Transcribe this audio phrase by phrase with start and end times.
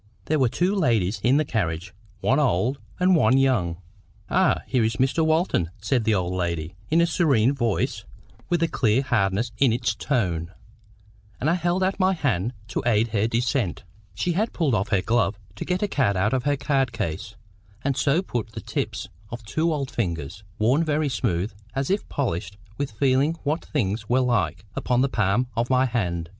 [0.25, 3.77] There were two ladies in the carriage, one old and one young.
[4.31, 5.23] "Ah, here is Mr.
[5.23, 8.03] Walton!" said the old lady, in a serene voice,
[8.49, 10.51] with a clear hardness in its tone;
[11.39, 13.83] and I held out my hand to aid her descent.
[14.15, 17.35] She had pulled off her glove to get a card out of her card case,
[17.83, 22.57] and so put the tips of two old fingers, worn very smooth, as if polished
[22.75, 26.29] with feeling what things were like, upon the palm of my hand.